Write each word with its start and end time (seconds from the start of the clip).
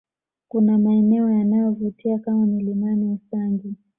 Kuna 0.47 0.77
maeneo 0.77 1.31
yanayovutia 1.31 2.19
kama 2.19 2.45
milimani 2.45 3.09
Usangi 3.11 3.73